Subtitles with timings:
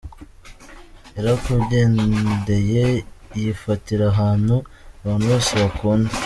[1.15, 2.85] Yarakugendeye
[3.39, 4.55] yifatira ahantu
[5.01, 6.13] abantu bose bakunda!